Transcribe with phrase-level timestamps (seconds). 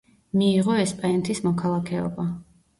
[0.41, 2.29] მიიღო ესპანეთის მოქალაქეობა.